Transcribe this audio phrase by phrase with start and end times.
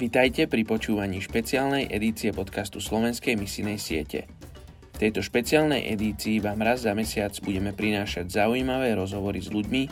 [0.00, 4.32] Vitajte pri počúvaní špeciálnej edície podcastu Slovenskej misijnej siete.
[4.96, 9.82] V tejto špeciálnej edícii vám raz za mesiac budeme prinášať zaujímavé rozhovory s ľuďmi,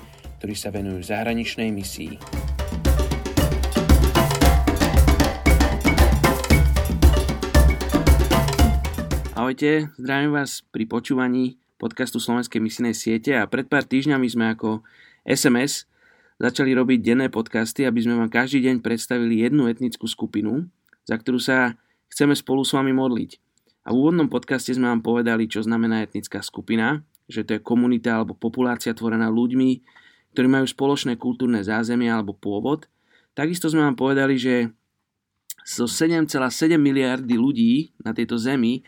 [0.40, 2.16] ktorí sa venujú zahraničnej misii.
[9.36, 14.80] Ahojte, zdravím vás pri počúvaní podcastu Slovenskej misijnej siete a pred pár týždňami sme ako
[15.28, 15.84] SMS
[16.38, 20.70] začali robiť denné podcasty, aby sme vám každý deň predstavili jednu etnickú skupinu,
[21.02, 21.74] za ktorú sa
[22.10, 23.30] chceme spolu s vami modliť.
[23.88, 28.16] A v úvodnom podcaste sme vám povedali, čo znamená etnická skupina, že to je komunita
[28.16, 29.70] alebo populácia tvorená ľuďmi,
[30.32, 32.86] ktorí majú spoločné kultúrne zázemie alebo pôvod.
[33.32, 34.70] Takisto sme vám povedali, že
[35.68, 38.80] zo 7,7 miliardy ľudí na tejto zemi,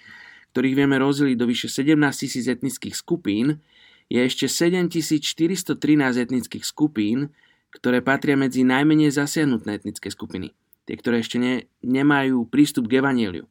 [0.56, 3.60] ktorých vieme rozdeliť do vyše 17 tisíc etnických skupín,
[4.10, 5.70] je ešte 7413
[6.18, 7.30] etnických skupín,
[7.70, 10.50] ktoré patria medzi najmenej zasiahnuté etnické skupiny.
[10.82, 13.46] Tie, ktoré ešte ne, nemajú prístup k evaníliu.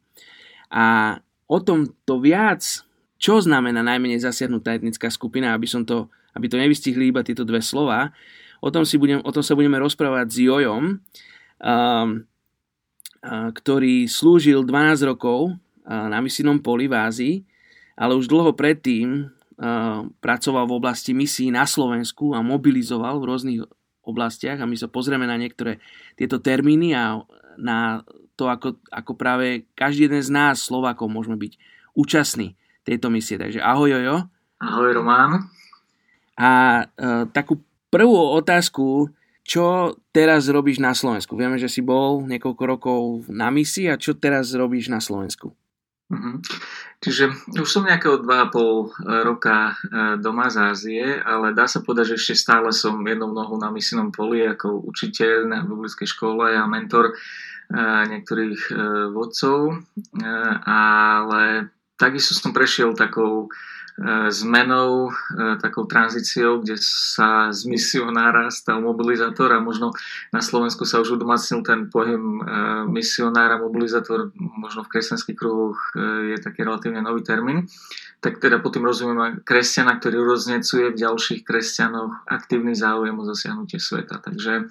[0.68, 1.16] A
[1.48, 2.60] o tom to viac,
[3.16, 7.64] čo znamená najmenej zasiahnutá etnická skupina, aby, som to, aby to nevystihli iba tieto dve
[7.64, 8.12] slova,
[8.60, 12.08] o tom, si budem, o tom sa budeme rozprávať s Jojom, um,
[13.56, 17.34] ktorý slúžil 12 rokov na misijnom poli v Ázii,
[17.96, 19.28] ale už dlho predtým
[20.24, 23.60] pracoval v oblasti misií na Slovensku a mobilizoval v rôznych
[24.00, 25.76] oblastiach a my sa pozrieme na niektoré
[26.16, 27.20] tieto termíny a
[27.60, 28.00] na
[28.40, 31.52] to, ako, ako práve každý jeden z nás, Slovákov, môžeme byť
[31.92, 32.56] účastní
[32.88, 33.36] tejto misie.
[33.36, 34.16] Takže ahoj Jojo.
[34.64, 35.52] Ahoj Román.
[36.40, 37.60] A e, takú
[37.92, 39.12] prvú otázku,
[39.44, 41.36] čo teraz robíš na Slovensku?
[41.36, 45.52] Vieme, že si bol niekoľko rokov na misii a čo teraz robíš na Slovensku?
[46.10, 46.36] Mm-hmm.
[47.00, 48.86] Čiže už som nejakého 2,5 e,
[49.22, 49.74] roka e,
[50.18, 54.10] doma z Ázie, ale dá sa povedať, že ešte stále som jednou nohou na misijnom
[54.10, 57.14] poli ako učiteľ na biblickej škole a mentor e,
[58.10, 58.74] niektorých
[59.14, 59.78] vodcov,
[60.66, 63.46] ale takisto som prešiel takou
[64.32, 65.12] zmenou,
[65.60, 69.92] takou tranzíciou, kde sa z misionára stal mobilizátor a možno
[70.32, 72.40] na Slovensku sa už udomacnil ten pojem
[72.88, 75.76] misionár a mobilizátor, možno v kresťanských kruhoch
[76.32, 77.68] je taký relatívne nový termín.
[78.24, 84.20] Tak teda potom rozumiem kresťana, ktorý roznecuje v ďalších kresťanoch aktívny záujem o zasiahnutie sveta.
[84.20, 84.68] Takže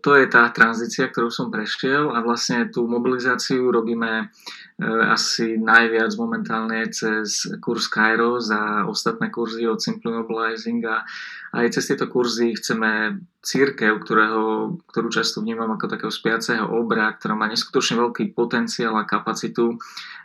[0.00, 4.32] to je tá tranzícia, ktorú som prešiel a vlastne tú mobilizáciu robíme
[5.14, 11.08] asi najviac momentálne cez kurz Kairos a ostatné kurzy od Simple Mobilizing a
[11.56, 17.36] aj cez tieto kurzy chceme církev, ktorého, ktorú často vnímam ako takého spiaceho obra, ktorá
[17.36, 19.76] má neskutočne veľký potenciál a kapacitu, e,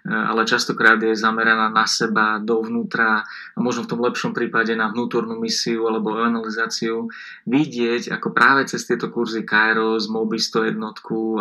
[0.09, 5.35] ale častokrát je zameraná na seba, dovnútra a možno v tom lepšom prípade na vnútornú
[5.35, 7.11] misiu alebo evangelizáciu,
[7.43, 10.79] vidieť ako práve cez tieto kurzy Kairos, Mobi 101,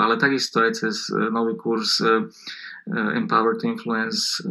[0.02, 2.22] ale takisto aj cez e, nový kurz Eh,
[2.92, 4.48] Empower to Influence eh,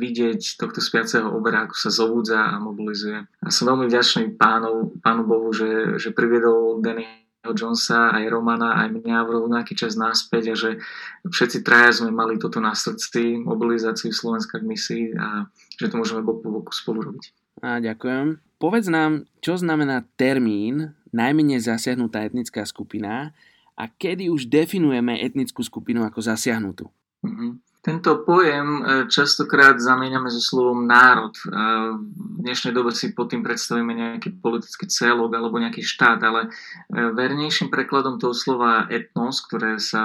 [0.00, 3.28] vidieť tohto spiaceho obera, ako sa zobudza a mobilizuje.
[3.44, 8.96] A som veľmi vďačný pánov, pánu Bohu, že, že priviedol Dannyho Jonesa, aj Romana, aj
[8.96, 10.70] mňa v rovnaký čas náspäť a že
[11.28, 16.24] všetci traja sme mali toto na srdci, mobilizáciu Slovenska k misii a že to môžeme
[16.24, 17.30] bok po boku spolu robiť.
[17.60, 18.40] A ďakujem.
[18.56, 23.36] Povedz nám, čo znamená termín najmenej zasiahnutá etnická skupina
[23.76, 26.88] a kedy už definujeme etnickú skupinu ako zasiahnutú?
[27.20, 27.65] Mm-hmm.
[27.86, 31.30] Tento pojem e, častokrát zamieňame so slovom národ.
[31.38, 31.42] E,
[32.02, 36.50] v dnešnej dobe si pod tým predstavíme nejaký politický celok alebo nejaký štát, ale
[36.90, 40.02] e, vernejším prekladom toho slova etnos, ktoré sa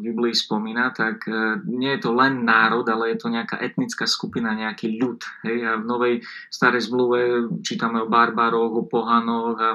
[0.00, 1.28] v Biblii spomína, tak
[1.68, 5.20] nie je to len národ, ale je to nejaká etnická skupina, nejaký ľud.
[5.44, 5.68] Hej?
[5.68, 6.14] A v novej
[6.48, 9.70] starej zmluve čítame o barbaroch, o pohanoch a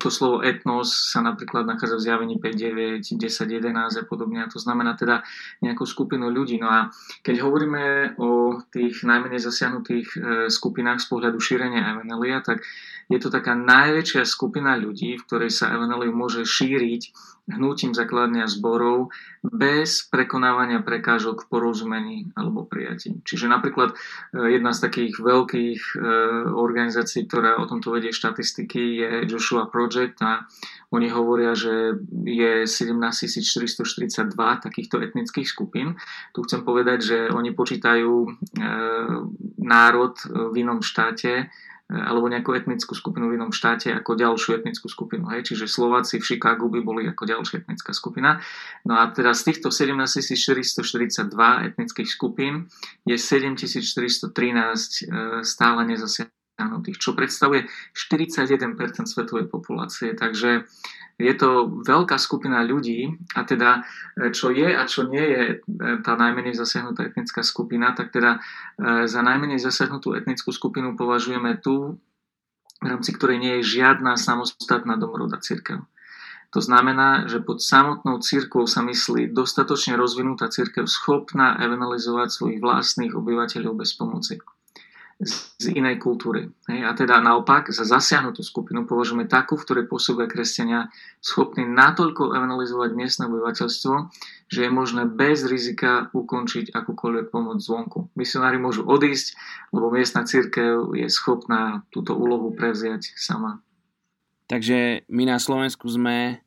[0.00, 4.40] to slovo etnos sa napríklad nachádza v zjavení 5, 9, 10, 11 a podobne.
[4.40, 5.20] A to znamená teda
[5.60, 6.37] nejakú skupinu ľudí.
[6.60, 6.80] No a
[7.24, 10.18] keď hovoríme o tých najmenej zasiahnutých e,
[10.52, 12.62] skupinách z pohľadu šírenia Evangelia, tak
[13.08, 17.02] je to taká najväčšia skupina ľudí, v ktorej sa Evangelium môže šíriť
[17.48, 19.08] hnutím zakladania zborov
[19.40, 23.24] bez prekonávania prekážok v porozumení alebo prijatí.
[23.24, 23.96] Čiže napríklad e,
[24.52, 25.96] jedna z takých veľkých e,
[26.52, 30.44] organizácií, ktorá o tomto vedie štatistiky, je Joshua Project a
[30.92, 32.96] oni hovoria, že je 17
[33.44, 34.32] 442
[34.64, 35.96] takýchto etnických skupín.
[36.32, 38.28] Tu chcem povedať, že oni počítajú e,
[39.60, 41.48] národ v inom štáte
[41.88, 45.24] alebo nejakú etnickú skupinu v inom štáte ako ďalšiu etnickú skupinu.
[45.32, 45.48] Hej?
[45.48, 48.44] Čiže Slováci v Chicagu by boli ako ďalšia etnická skupina.
[48.84, 49.96] No a teda z týchto 17
[50.36, 51.32] 442
[51.72, 52.68] etnických skupín
[53.08, 55.80] je 7413 e, stále
[56.58, 57.60] nezasiahnutých nezasiahnutých, čo predstavuje
[57.94, 60.14] 41% svetovej populácie.
[60.14, 60.66] Takže
[61.18, 63.82] je to veľká skupina ľudí a teda
[64.18, 65.54] e, čo je a čo nie je e,
[66.02, 68.38] tá najmenej zasiahnutá etnická skupina, tak teda
[68.78, 71.98] e, za najmenej zasiahnutú etnickú skupinu považujeme tú,
[72.78, 75.82] v rámci ktorej nie je žiadna samostatná domorodá církev.
[76.56, 83.12] To znamená, že pod samotnou církvou sa myslí dostatočne rozvinutá církev schopná evangelizovať svojich vlastných
[83.12, 84.40] obyvateľov bez pomoci
[85.18, 86.46] z inej kultúry.
[86.70, 86.86] Hej?
[86.86, 92.90] A teda naopak, za zasiahnutú skupinu považujeme takú, v ktorej pôsobia kresťania schopní natoľko evangelizovať
[92.94, 93.94] miestne obyvateľstvo,
[94.46, 98.14] že je možné bez rizika ukončiť akúkoľvek pomoc zvonku.
[98.14, 99.34] Misionári môžu odísť,
[99.74, 103.58] lebo miestna církev je schopná túto úlohu prevziať sama.
[104.46, 106.40] Takže my na Slovensku sme,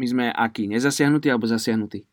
[0.00, 0.64] my sme akí?
[0.64, 2.08] Nezasiahnutí alebo zasiahnutí?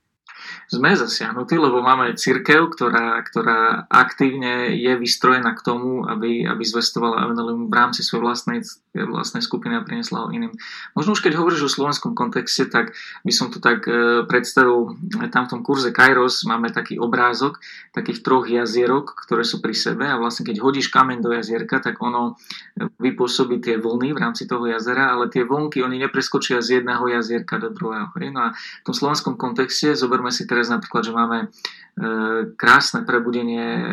[0.69, 7.25] Sme zasiahnutí, lebo máme církev, ktorá, ktorá aktívne je vystrojená k tomu, aby, aby zvestovala
[7.25, 8.59] Evangelium v rámci svojej vlastnej,
[8.93, 10.53] vlastnej skupiny a priniesla ho iným.
[10.93, 14.97] Možno už keď hovoríš o slovenskom kontexte, tak by som to tak e, predstavil,
[15.31, 17.61] tam v tom kurze Kairos máme taký obrázok
[17.95, 21.95] takých troch jazierok, ktoré sú pri sebe a vlastne keď hodíš kameň do jazierka, tak
[22.03, 22.35] ono
[22.75, 27.55] vypôsobí tie vlny v rámci toho jazera, ale tie vlnky oni nepreskočia z jedného jazierka
[27.55, 28.11] do druhého.
[28.35, 31.47] No a v tom slovenskom kontexte zoberme si teraz napríklad, že máme e,
[32.59, 33.83] krásne prebudenie e,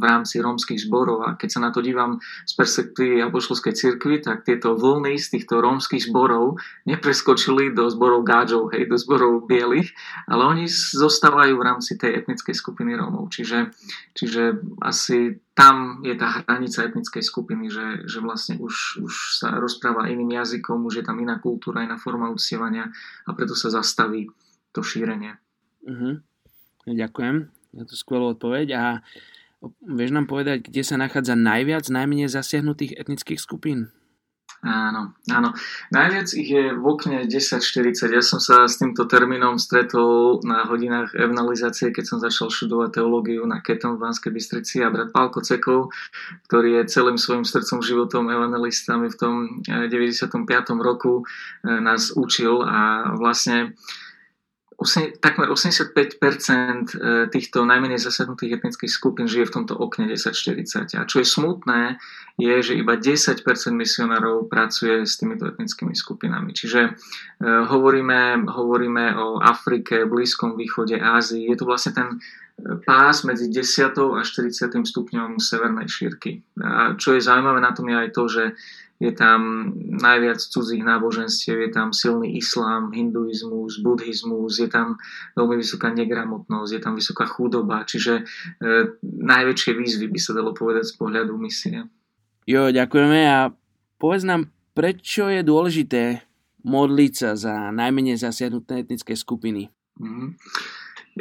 [0.00, 2.16] v rámci rómskych zborov a keď sa na to dívam
[2.48, 6.56] z perspektívy Apoštolskej cirkvi, tak tieto vlny z týchto rómskych zborov
[6.88, 9.92] nepreskočili do zborov gáčov, hej, do zborov bielých,
[10.24, 13.28] ale oni zostávajú v rámci tej etnickej skupiny Rómov.
[13.28, 13.76] Čiže,
[14.16, 20.06] čiže asi tam je tá hranica etnickej skupiny, že, že vlastne už, už sa rozpráva
[20.06, 22.86] iným jazykom, už je tam iná kultúra, iná forma uctievania
[23.26, 24.30] a preto sa zastaví
[24.70, 25.34] to šírenie.
[25.86, 26.18] Uh-huh.
[26.88, 28.84] Ďakujem za tú skvelú odpoveď a
[29.84, 33.92] vieš nám povedať, kde sa nachádza najviac, najmenej zasiahnutých etnických skupín?
[34.58, 35.54] Áno, áno.
[35.94, 38.10] Najviac ich je v okne 10.40.
[38.10, 43.46] Ja som sa s týmto termínom stretol na hodinách evangelizácie, keď som začal študovať teológiu
[43.46, 45.94] na Ketom v Banskej Bystrici a brat Pálko Cekov,
[46.50, 50.26] ktorý je celým svojim srdcom životom evangelistami v tom 95.
[50.26, 53.78] Eh, roku eh, nás učil a vlastne
[55.18, 60.94] takmer 85% e, týchto najmenej zasadnutých etnických skupín žije v tomto okne 1040.
[60.94, 61.98] A čo je smutné,
[62.38, 63.42] je, že iba 10%
[63.74, 66.54] misionárov pracuje s týmito etnickými skupinami.
[66.54, 66.90] Čiže e,
[67.42, 71.50] hovoríme, hovoríme o Afrike, Blízkom východe, Ázii.
[71.50, 72.08] Je to vlastne ten
[72.86, 74.18] pás medzi 10.
[74.18, 74.82] a 40.
[74.82, 76.42] stupňom severnej šírky.
[76.58, 78.44] A čo je zaujímavé na tom je aj to, že
[78.98, 84.98] je tam najviac cudzích náboženstiev, je tam silný islám, hinduizmus, buddhizmus, je tam
[85.38, 88.26] veľmi vysoká negramotnosť, je tam vysoká chudoba, čiže
[88.58, 91.86] e, najväčšie výzvy by sa dalo povedať z pohľadu misie.
[92.42, 93.54] Jo, ďakujeme a
[94.02, 96.26] povedz nám, prečo je dôležité
[96.66, 99.70] modliť sa za najmenej zasiahnuté etnické skupiny?
[100.02, 100.28] Mm-hmm.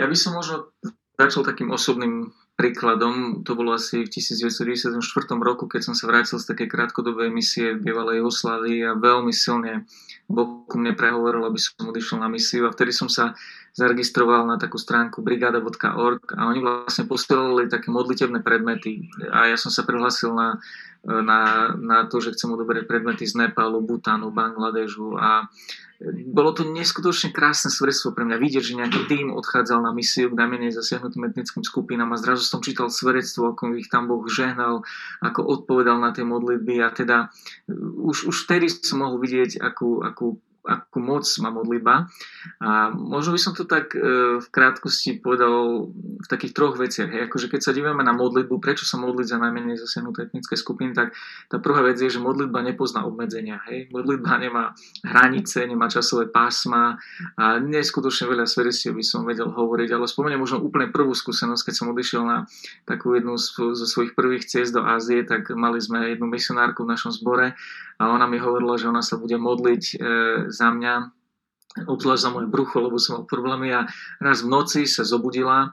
[0.02, 0.74] Ja by som možno
[1.18, 4.98] začal takým osobným príkladom, to bolo asi v 1994
[5.38, 9.86] roku, keď som sa vrátil z takej krátkodobej misie v bývalej Jugoslávii a veľmi silne
[10.26, 12.66] Boh ku mne prehovoril, aby som odišiel na misiu.
[12.66, 13.38] A vtedy som sa
[13.78, 19.06] zaregistroval na takú stránku brigada.org a oni vlastne posielali také modlitebné predmety.
[19.30, 20.58] A ja som sa prihlásil na,
[21.06, 25.46] na, na to, že chcem odoberať predmety z Nepálu, Butanu, Bangladežu a
[26.30, 28.38] bolo to neskutočne krásne svedectvo pre mňa.
[28.38, 32.62] Vidieť, že nejaký tým odchádzal na misiu k najmenej zasiahnutým etnickým skupinám a zrazu som
[32.62, 34.86] čítal svedectvo, ako ich tam Boh žehnal,
[35.26, 37.34] ako odpovedal na tie modlitby a teda
[37.98, 42.12] už, už vtedy som mohol vidieť, akú, akú akú moc má modlitba.
[42.60, 44.00] A možno by som to tak e,
[44.38, 47.08] v krátkosti povedal v takých troch veciach.
[47.08, 47.32] Hej.
[47.32, 51.16] Akože keď sa dívame na modlitbu, prečo sa modliť za najmenej zasiahnuté etnické skupiny, tak
[51.48, 53.64] tá prvá vec je, že modlitba nepozná obmedzenia.
[53.72, 53.88] Hej.
[53.96, 54.76] Modlitba nemá
[55.08, 57.00] hranice, nemá časové pásma
[57.40, 61.74] a neskutočne veľa svedectiev by som vedel hovoriť, ale spomeniem možno úplne prvú skúsenosť, keď
[61.74, 62.44] som odišiel na
[62.84, 67.12] takú jednu zo svojich prvých ciest do Ázie, tak mali sme jednu misionárku v našom
[67.16, 67.56] zbore
[67.98, 69.96] a ona mi hovorila, že ona sa bude modliť e,
[70.58, 70.94] za mňa,
[71.86, 73.86] obzvlášť za moje brucho, lebo som mal problémy a
[74.18, 75.70] raz v noci sa zobudila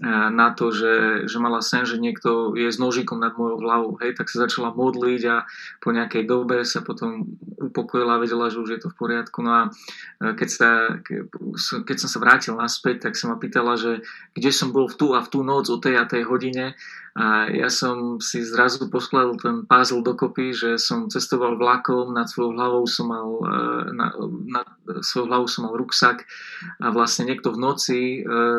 [0.00, 3.92] E, na to, že, že mala sen, že niekto je s nožikom nad mojou hlavou,
[4.00, 5.44] hej, tak sa začala modliť a
[5.84, 7.28] po nejakej dobe sa potom
[7.60, 9.44] upokojila vedela, že už je to v poriadku.
[9.44, 10.68] No a e, keď, sa,
[11.84, 14.00] keď som sa vrátil naspäť, tak sa ma pýtala, že
[14.32, 16.72] kde som bol v tú a v tú noc o tej a tej hodine
[17.12, 22.56] a ja som si zrazu poskladal ten puzzle dokopy, že som cestoval vlakom, nad svojou
[22.56, 23.56] hlavou som mal, e,
[23.92, 24.06] na,
[24.48, 24.66] nad
[25.04, 26.24] svojou hlavou som mal ruksak
[26.80, 28.00] a vlastne niekto v noci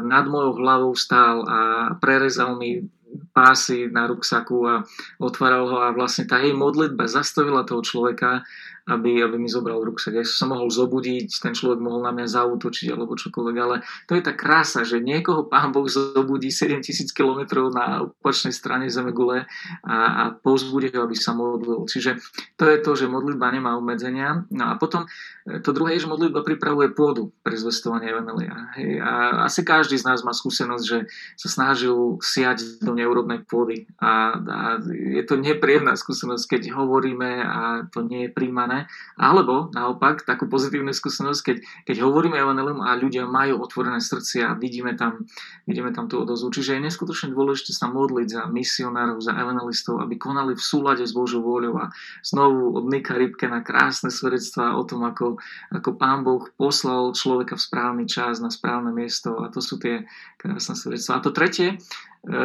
[0.05, 1.59] nad mojou hlavou stál a
[1.97, 2.85] prerezal mi
[3.33, 4.75] pásy na ruksaku a
[5.21, 8.41] otváral ho a vlastne tá jej modlitba zastavila toho človeka
[8.83, 10.11] aby, aby mi zobral ruksak.
[10.11, 13.79] Ja som sa mohol zobudiť, ten človek mohol na mňa zautočiť alebo čokoľvek, ale
[14.11, 19.47] to je tá krása, že niekoho pán Boh zobudí 7000 km na opačnej strane Zemegule
[19.87, 21.87] a, a povzbudí ho, aby sa modlil.
[21.87, 22.19] Čiže
[22.59, 24.43] to je to, že modlitba nemá obmedzenia.
[24.51, 25.07] No a potom
[25.47, 28.51] e, to druhé je, že modlitba pripravuje pôdu pre zvestovanie Evangelia.
[28.99, 31.07] A asi každý z nás má skúsenosť, že
[31.39, 34.59] sa snažil siať do neúrodnej pôdy a, a
[34.91, 40.49] je to nepríjemná skúsenosť, keď hovoríme a to nie je príjmané otvorené, alebo naopak takú
[40.49, 45.29] pozitívnu skúsenosť, keď, keď hovoríme evanelium a ľudia majú otvorené srdcia a vidíme tam,
[45.69, 46.49] vidíme tam tú odozvu.
[46.49, 51.13] Čiže je neskutočne dôležité sa modliť za misionárov, za evangelistov, aby konali v súlade s
[51.13, 51.85] Božou vôľou a
[52.25, 55.37] znovu od Nika Rybke na krásne svedectvá o tom, ako,
[55.69, 60.09] ako Pán Boh poslal človeka v správny čas na správne miesto a to sú tie
[60.41, 61.21] krásne svedectvá.
[61.21, 61.77] A to tretie, e,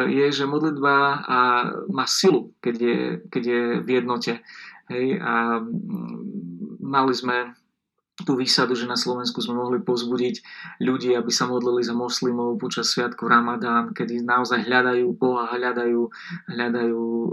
[0.09, 1.25] je, že modlitba
[1.89, 2.97] má silu, keď je,
[3.31, 4.33] keď je v jednote.
[4.89, 7.53] Hej, a mm, mali sme
[8.25, 10.43] tú výsadu, že na Slovensku sme mohli pozbudiť
[10.83, 16.01] ľudí, aby sa modlili za moslimov počas sviatku Ramadán, kedy naozaj hľadajú Boha, hľadajú,
[16.51, 17.29] hľadajú e,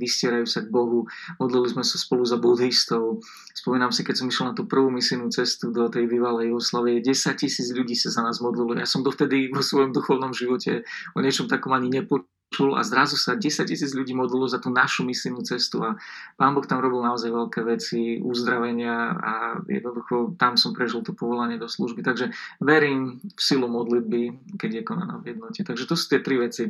[0.00, 1.04] vystierajú sa k Bohu.
[1.36, 3.20] Modlili sme sa spolu za buddhistov.
[3.52, 7.36] Spomínam si, keď som išiel na tú prvú misijnú cestu do tej vyvalej Jugoslavie, 10
[7.36, 8.80] tisíc ľudí sa za nás modlilo.
[8.80, 13.20] Ja som dovtedy vo svojom duchovnom živote o niečom takom ani nepočul počul a zrazu
[13.20, 16.00] sa 10 tisíc ľudí modlilo za tú našu misijnú cestu a
[16.40, 19.34] Pán Boh tam robil naozaj veľké veci, uzdravenia a
[19.68, 22.00] jednoducho tam som prežil to povolanie do služby.
[22.00, 22.32] Takže
[22.64, 25.60] verím v silu modlitby, keď je konaná v jednote.
[25.60, 26.66] Takže to sú tie tri veci.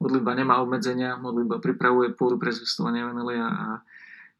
[0.00, 3.66] Modlitba nemá obmedzenia, modlitba pripravuje pôdu pre zvestovanie Evangelia a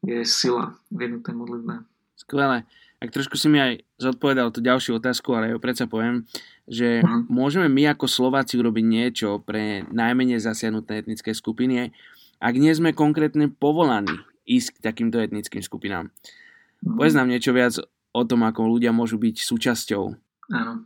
[0.01, 1.73] je sila v jednotnej modlitbe.
[2.17, 2.65] Skvelé.
[2.99, 6.27] Ak trošku si mi aj zodpovedal tú ďalšiu otázku, ale ja predsa poviem,
[6.67, 7.23] že uh-huh.
[7.31, 11.95] môžeme my ako Slováci urobiť niečo pre najmenej zasiahnuté etnické skupiny,
[12.43, 14.11] ak nie sme konkrétne povolaní
[14.43, 16.11] ísť k takýmto etnickým skupinám.
[16.11, 16.99] Uh-huh.
[16.99, 17.79] Povedz nám niečo viac
[18.11, 20.03] o tom, ako ľudia môžu byť súčasťou.
[20.51, 20.83] Áno.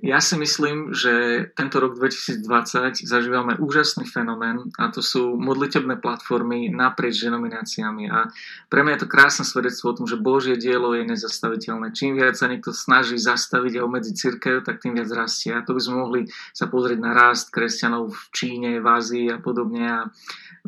[0.00, 6.72] Ja si myslím, že tento rok 2020 zažívame úžasný fenomén a to sú modlitebné platformy
[6.72, 8.32] naprieč denomináciami a
[8.72, 11.92] pre mňa je to krásne svedectvo o tom, že Božie dielo je nezastaviteľné.
[11.92, 15.52] Čím viac sa niekto snaží zastaviť a obmedziť církev, tak tým viac rastie.
[15.52, 16.20] A to by sme mohli
[16.56, 20.00] sa pozrieť na rast kresťanov v Číne, v Ázii a podobne a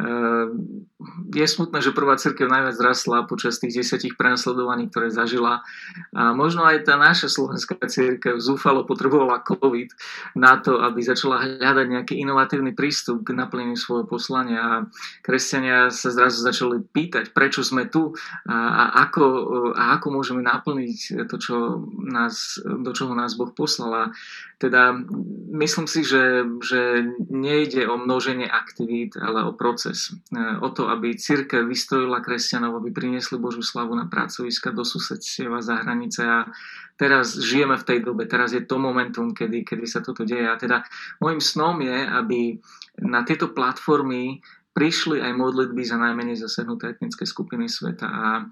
[0.01, 0.89] Ehm,
[1.37, 5.61] je smutné, že prvá církev najviac rastla počas tých desiatich prenasledovaní, ktoré zažila.
[6.17, 9.89] A možno aj tá naša slovenská církev zúfalo potrebovala COVID
[10.39, 14.61] na to, aby začala hľadať nejaký inovatívny prístup k naplneniu svojho poslania.
[14.63, 14.75] A
[15.23, 19.25] kresťania sa zrazu začali pýtať, prečo sme tu a, a, ako,
[19.77, 21.55] a ako môžeme naplniť to, čo
[22.03, 24.11] nás, do čoho nás Boh poslal.
[24.63, 24.95] Teda
[25.59, 30.15] myslím si, že, že nejde o množenie aktivít, ale o proces.
[30.31, 35.51] E, o to, aby církev vystrojila kresťanov, aby priniesli Božú slavu na pracoviska do susedstiev
[35.51, 36.47] a za hranice a
[36.95, 40.47] teraz žijeme v tej dobe, teraz je to momentum, kedy, kedy sa toto deje.
[40.47, 40.87] A teda
[41.19, 42.63] môjim snom je, aby
[43.03, 44.39] na tieto platformy
[44.73, 48.09] prišli aj modlitby za najmenej zasadnuté etnické skupiny sveta.
[48.09, 48.43] A e,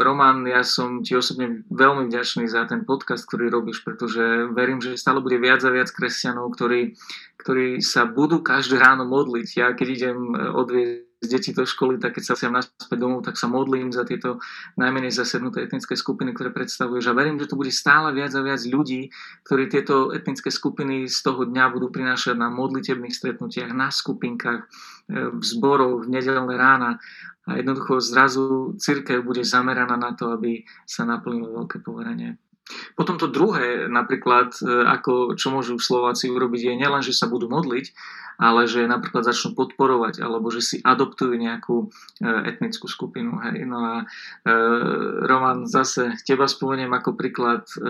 [0.00, 4.96] Roman, ja som ti osobne veľmi vďačný za ten podcast, ktorý robíš, pretože verím, že
[4.96, 6.96] stále bude viac a viac kresťanov, ktorí,
[7.36, 9.48] ktorí sa budú každé ráno modliť.
[9.60, 13.36] Ja keď idem e, odviezť deti do školy, tak keď sa sem naspäť domov, tak
[13.36, 14.40] sa modlím za tieto
[14.80, 17.12] najmenej zasednuté etnické skupiny, ktoré predstavuješ.
[17.12, 19.12] A verím, že tu bude stále viac a viac ľudí,
[19.44, 24.66] ktorí tieto etnické skupiny z toho dňa budú prinášať na modlitebných stretnutiach, na skupinkách, e,
[25.36, 26.96] v zboroch, v nedelné rána.
[27.44, 32.40] A jednoducho zrazu církev bude zameraná na to, aby sa naplnilo veľké poverenie.
[32.94, 37.50] Potom to druhé, napríklad, e, ako čo môžu Slováci urobiť, je nielen, že sa budú
[37.50, 37.92] modliť,
[38.40, 41.86] ale že napríklad začnú podporovať alebo že si adoptujú nejakú e,
[42.48, 43.36] etnickú skupinu.
[43.44, 43.68] Hej.
[43.68, 44.04] No a e,
[45.28, 47.68] Roman, zase teba spomeniem ako príklad.
[47.76, 47.84] E,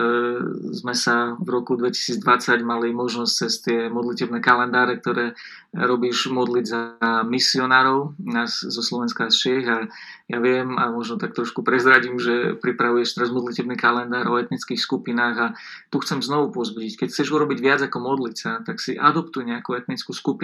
[0.75, 2.19] sme sa v roku 2020
[2.67, 5.39] mali možnosť cez tie modlitebné kalendáre, ktoré
[5.71, 6.81] robíš modliť za
[7.23, 9.87] misionárov nás zo Slovenska z Čech a
[10.27, 15.35] ja viem a možno tak trošku prezradím, že pripravuješ teraz modlitebný kalendár o etnických skupinách
[15.39, 15.47] a
[15.91, 17.03] tu chcem znovu pozbudiť.
[17.03, 20.40] Keď chceš urobiť viac ako modliť sa, tak si adoptuj nejakú etnickú skupinu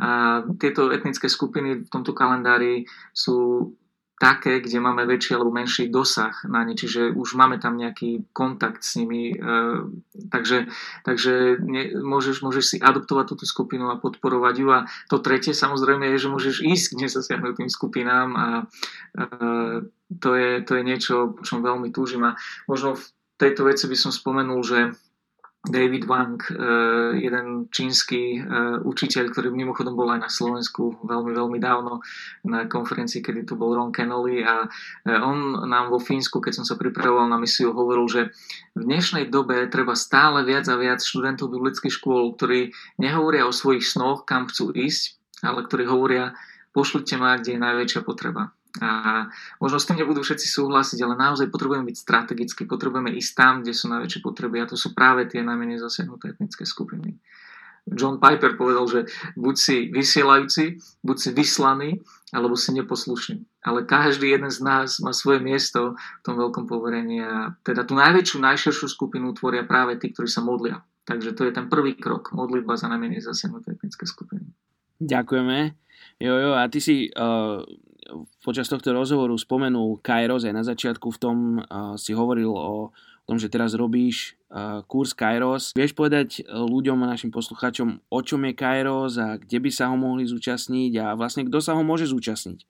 [0.00, 3.70] a tieto etnické skupiny v tomto kalendári sú
[4.22, 8.86] také, kde máme väčší alebo menší dosah na ne, čiže už máme tam nejaký kontakt
[8.86, 9.36] s nimi, e,
[10.30, 10.70] takže,
[11.02, 14.68] takže ne, môžeš, môžeš si adoptovať túto skupinu a podporovať ju.
[14.70, 19.26] A to tretie samozrejme je, že môžeš ísť k nezasiahnutým skupinám a e,
[20.22, 22.22] to, je, to je niečo, po čom veľmi túžim.
[22.22, 22.38] A
[22.70, 23.02] možno v
[23.42, 24.94] tejto veci by som spomenul, že
[25.62, 26.54] David Wang, e,
[27.22, 28.40] jeden čínsky e,
[28.82, 32.02] učiteľ, ktorý mimochodom bol aj na Slovensku veľmi, veľmi dávno
[32.42, 36.66] na konferencii, kedy tu bol Ron Kennelly a e, on nám vo Fínsku, keď som
[36.66, 38.34] sa pripravoval na misiu, hovoril, že
[38.74, 43.86] v dnešnej dobe treba stále viac a viac študentov biblických škôl, ktorí nehovoria o svojich
[43.86, 45.14] snoch, kam chcú ísť,
[45.46, 46.34] ale ktorí hovoria,
[46.74, 48.50] pošlite ma, kde je najväčšia potreba.
[48.80, 49.28] A
[49.60, 53.76] možno s tým nebudú všetci súhlasiť, ale naozaj potrebujeme byť strategicky, potrebujeme ísť tam, kde
[53.76, 57.20] sú najväčšie potreby a to sú práve tie najmenej zasiahnuté etnické skupiny.
[57.84, 59.00] John Piper povedal, že
[59.34, 61.90] buď si vysielajúci, buď si vyslaný,
[62.32, 63.42] alebo si neposlušný.
[63.66, 67.98] Ale každý jeden z nás má svoje miesto v tom veľkom poverení a teda tú
[67.98, 70.80] najväčšiu, najširšiu skupinu tvoria práve tí, ktorí sa modlia.
[71.04, 74.46] Takže to je ten prvý krok, modlitba za najmenej zasiahnuté etnické skupiny.
[75.02, 75.74] Ďakujeme.
[76.22, 77.66] Jo, jo, a ty si uh,
[78.44, 82.90] počas tohto rozhovoru spomenul Kairos aj na začiatku v tom uh, si hovoril o,
[83.22, 85.70] tom, že teraz robíš uh, kurz Kairos.
[85.78, 89.96] Vieš povedať ľuďom a našim poslucháčom, o čom je Kairos a kde by sa ho
[89.96, 92.66] mohli zúčastniť a vlastne kto sa ho môže zúčastniť?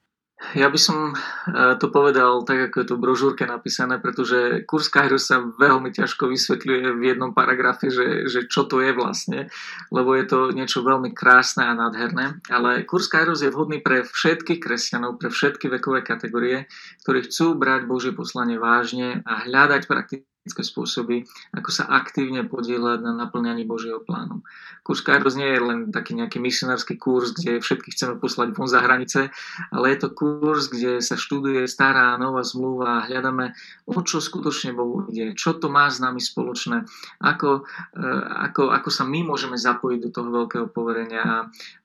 [0.53, 4.91] Ja by som e, to povedal tak, ako je to v brožúrke napísané, pretože kurz
[4.91, 9.47] Kairos sa veľmi ťažko vysvetľuje v jednom paragrafe, že, že čo to je vlastne,
[9.95, 12.43] lebo je to niečo veľmi krásne a nádherné.
[12.51, 16.67] Ale kurz Kairos je vhodný pre všetkých kresťanov, pre všetky vekové kategórie,
[17.07, 21.23] ktorí chcú brať Božie poslanie vážne a hľadať prakticky spôsoby,
[21.55, 24.43] ako sa aktívne podielať na naplňaní Božieho plánu.
[24.83, 28.83] Kurs Kairos nie je len taký nejaký misionársky kurz, kde všetky chceme poslať von za
[28.83, 29.31] hranice,
[29.71, 33.55] ale je to kurz, kde sa študuje stará nová zmluva a hľadáme,
[33.87, 36.91] o čo skutočne Bohu ide, čo to má s nami spoločné,
[37.23, 37.63] ako,
[37.95, 38.07] e,
[38.51, 41.23] ako, ako sa my môžeme zapojiť do toho veľkého poverenia.
[41.23, 41.37] A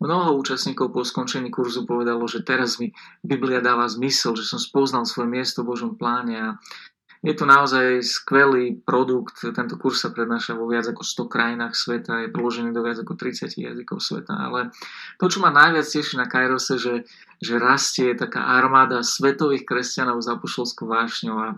[0.02, 2.90] mnoho účastníkov po skončení kurzu povedalo, že teraz mi
[3.22, 6.50] Biblia dáva zmysel, že som spoznal svoje miesto v Božom pláne a
[7.26, 9.42] je to naozaj skvelý produkt.
[9.42, 13.18] Tento kurz sa prednáša vo viac ako 100 krajinách sveta, je preložený do viac ako
[13.18, 14.34] 30 jazykov sveta.
[14.38, 14.70] Ale
[15.18, 17.10] to, čo ma najviac teší na Kairose, že,
[17.42, 21.50] že rastie taká armáda svetových kresťanov za apoštolskou vášňou a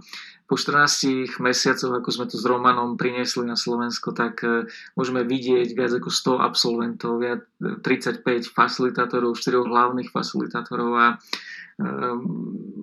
[0.49, 4.65] po 14 mesiacoch, ako sme to s Romanom priniesli na Slovensko, tak e,
[4.97, 7.21] môžeme vidieť viac ako 100 absolventov,
[7.61, 11.07] 35 facilitátorov, 4 hlavných facilitátorov a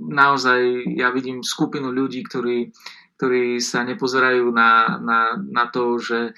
[0.08, 0.60] naozaj
[0.96, 2.72] ja vidím skupinu ľudí, ktorí,
[3.18, 6.32] ktorí sa nepozerajú na, na, na to, že e,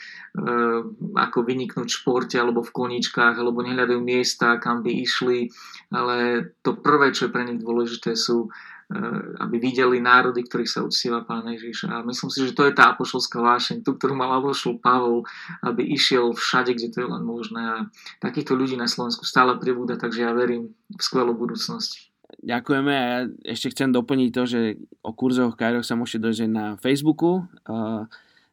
[1.14, 5.52] ako vyniknúť v športe alebo v koničkách, alebo nehľadajú miesta, kam by išli,
[5.92, 8.98] ale to prvé, čo je pre nich dôležité, sú e,
[9.42, 11.86] aby videli národy, ktorých sa uctieva Pán Ježiš.
[11.86, 15.28] A myslím si, že to je tá apoštolská vášeň, tú, ktorú mal apoštol Pavol,
[15.62, 17.62] aby išiel všade, kde to je len možné.
[17.62, 17.76] A
[18.18, 22.07] takýchto ľudí na Slovensku stále pribúda, takže ja verím v skvelú budúcnosť.
[22.38, 24.60] Ďakujeme a ja ešte chcem doplniť to, že
[25.02, 27.50] o kurzoch Kairos sa môžete dozrieť na Facebooku,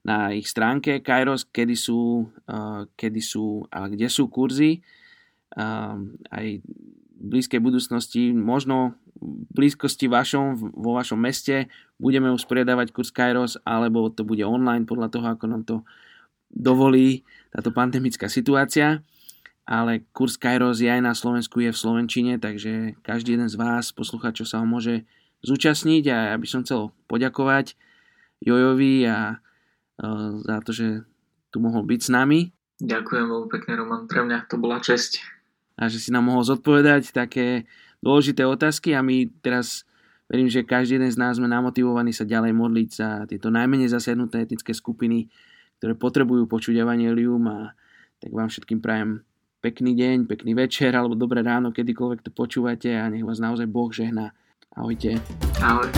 [0.02, 2.26] na ich stránke Kairos, kedy sú,
[2.98, 4.82] kedy sú a kde sú kurzy.
[5.54, 11.70] Aj v blízkej budúcnosti, možno v blízkosti vašom, vo vašom meste
[12.02, 15.86] budeme usporiadavať kurz Kairos, alebo to bude online podľa toho, ako nám to
[16.50, 17.22] dovolí
[17.54, 19.06] táto pandemická situácia
[19.66, 23.90] ale kurz Kairos je aj na Slovensku, je v Slovenčine, takže každý jeden z vás,
[23.90, 25.10] poslucháčov, sa ho môže
[25.42, 27.74] zúčastniť a ja by som chcel poďakovať
[28.46, 30.88] Jojovi a uh, za to, že
[31.50, 32.40] tu mohol byť s nami.
[32.78, 34.06] Ďakujem veľmi pekne, Roman.
[34.06, 35.24] Pre mňa to bola česť.
[35.82, 37.66] A že si nám mohol zodpovedať také
[38.06, 39.88] dôležité otázky a my teraz
[40.30, 44.46] verím, že každý jeden z nás sme namotivovaní sa ďalej modliť za tieto najmenej zasiahnuté
[44.46, 45.32] etické skupiny,
[45.82, 47.74] ktoré potrebujú počuť evanelium a
[48.22, 49.26] tak vám všetkým prajem
[49.66, 53.90] pekný deň, pekný večer alebo dobré ráno, kedykoľvek to počúvate a nech vás naozaj Boh
[53.90, 54.30] žehná.
[54.78, 55.18] Ahojte.
[55.58, 55.90] Ahoj.